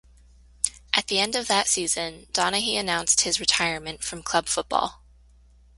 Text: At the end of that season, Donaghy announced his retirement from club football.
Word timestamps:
At 0.95 1.05
the 1.09 1.19
end 1.19 1.35
of 1.35 1.45
that 1.47 1.67
season, 1.67 2.25
Donaghy 2.33 2.75
announced 2.75 3.21
his 3.21 3.39
retirement 3.39 4.03
from 4.03 4.23
club 4.23 4.47
football. 4.47 5.03